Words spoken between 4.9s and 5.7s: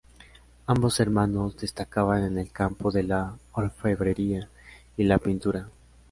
y la pintura.